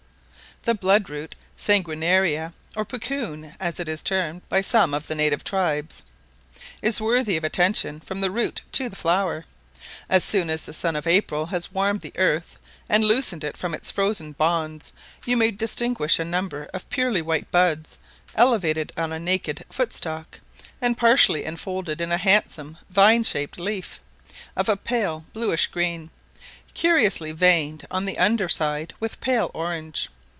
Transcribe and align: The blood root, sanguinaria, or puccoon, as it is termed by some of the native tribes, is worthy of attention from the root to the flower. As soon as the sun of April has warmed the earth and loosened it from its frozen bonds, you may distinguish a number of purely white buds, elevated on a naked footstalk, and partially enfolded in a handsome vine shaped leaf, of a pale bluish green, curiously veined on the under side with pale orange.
The 0.63 0.75
blood 0.75 1.09
root, 1.09 1.33
sanguinaria, 1.57 2.53
or 2.75 2.85
puccoon, 2.85 3.55
as 3.59 3.79
it 3.79 3.87
is 3.89 4.03
termed 4.03 4.47
by 4.47 4.61
some 4.61 4.93
of 4.93 5.07
the 5.07 5.15
native 5.15 5.43
tribes, 5.43 6.03
is 6.83 7.01
worthy 7.01 7.35
of 7.35 7.43
attention 7.43 7.99
from 7.99 8.21
the 8.21 8.29
root 8.29 8.61
to 8.73 8.87
the 8.87 8.95
flower. 8.95 9.45
As 10.07 10.23
soon 10.23 10.51
as 10.51 10.61
the 10.61 10.73
sun 10.75 10.95
of 10.95 11.07
April 11.07 11.47
has 11.47 11.71
warmed 11.71 12.01
the 12.01 12.13
earth 12.15 12.59
and 12.87 13.03
loosened 13.03 13.43
it 13.43 13.57
from 13.57 13.73
its 13.73 13.89
frozen 13.89 14.33
bonds, 14.33 14.93
you 15.25 15.35
may 15.35 15.49
distinguish 15.49 16.19
a 16.19 16.23
number 16.23 16.69
of 16.75 16.87
purely 16.91 17.23
white 17.23 17.49
buds, 17.49 17.97
elevated 18.35 18.91
on 18.95 19.11
a 19.11 19.17
naked 19.17 19.65
footstalk, 19.71 20.41
and 20.79 20.95
partially 20.95 21.43
enfolded 21.43 21.99
in 21.99 22.11
a 22.11 22.17
handsome 22.17 22.77
vine 22.91 23.23
shaped 23.23 23.59
leaf, 23.59 23.99
of 24.55 24.69
a 24.69 24.77
pale 24.77 25.25
bluish 25.33 25.65
green, 25.65 26.11
curiously 26.75 27.31
veined 27.31 27.87
on 27.89 28.05
the 28.05 28.19
under 28.19 28.47
side 28.47 28.93
with 28.99 29.19
pale 29.21 29.49
orange. 29.55 30.07